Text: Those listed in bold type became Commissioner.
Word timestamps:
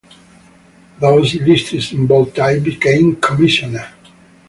Those 0.99 1.35
listed 1.35 1.91
in 1.93 2.07
bold 2.07 2.33
type 2.33 2.63
became 2.63 3.17
Commissioner. 3.17 3.87